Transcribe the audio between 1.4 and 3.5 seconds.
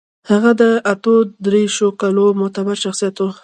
دېرشو کلونو معتبر شخصيت و.